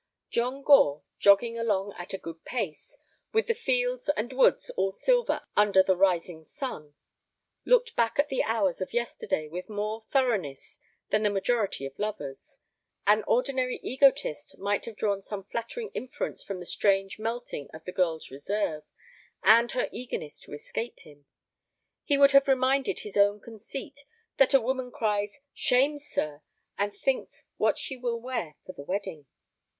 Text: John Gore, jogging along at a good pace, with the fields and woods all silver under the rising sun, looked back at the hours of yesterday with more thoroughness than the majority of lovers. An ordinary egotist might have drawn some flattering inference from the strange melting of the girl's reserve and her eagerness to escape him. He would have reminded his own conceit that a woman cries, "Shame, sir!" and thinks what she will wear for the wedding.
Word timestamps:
John 0.31 0.63
Gore, 0.63 1.03
jogging 1.19 1.59
along 1.59 1.93
at 1.95 2.11
a 2.11 2.17
good 2.17 2.43
pace, 2.43 2.97
with 3.33 3.45
the 3.45 3.53
fields 3.53 4.09
and 4.09 4.33
woods 4.33 4.71
all 4.71 4.93
silver 4.93 5.43
under 5.55 5.83
the 5.83 5.95
rising 5.95 6.43
sun, 6.43 6.95
looked 7.65 7.95
back 7.95 8.17
at 8.17 8.27
the 8.29 8.41
hours 8.41 8.81
of 8.81 8.93
yesterday 8.95 9.47
with 9.47 9.69
more 9.69 10.01
thoroughness 10.01 10.79
than 11.11 11.21
the 11.21 11.29
majority 11.29 11.85
of 11.85 11.99
lovers. 11.99 12.57
An 13.05 13.23
ordinary 13.27 13.75
egotist 13.83 14.57
might 14.57 14.85
have 14.85 14.95
drawn 14.95 15.21
some 15.21 15.43
flattering 15.43 15.91
inference 15.93 16.41
from 16.41 16.59
the 16.59 16.65
strange 16.65 17.19
melting 17.19 17.69
of 17.71 17.83
the 17.85 17.91
girl's 17.91 18.31
reserve 18.31 18.81
and 19.43 19.71
her 19.73 19.87
eagerness 19.91 20.39
to 20.39 20.53
escape 20.53 20.97
him. 21.01 21.27
He 22.03 22.17
would 22.17 22.31
have 22.31 22.47
reminded 22.47 23.01
his 23.01 23.17
own 23.17 23.39
conceit 23.39 24.03
that 24.37 24.55
a 24.55 24.59
woman 24.61 24.89
cries, 24.89 25.41
"Shame, 25.53 25.99
sir!" 25.99 26.41
and 26.75 26.97
thinks 26.97 27.43
what 27.57 27.77
she 27.77 27.97
will 27.97 28.19
wear 28.19 28.55
for 28.65 28.71
the 28.73 28.81
wedding. 28.81 29.27